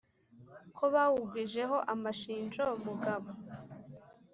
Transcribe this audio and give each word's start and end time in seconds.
Ko 0.77 0.85
bawugwijeho 0.93 1.77
amashinjo 1.93 2.65
mugabo 2.85 3.29